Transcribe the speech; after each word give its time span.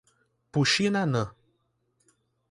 Puxinanã 0.51 1.23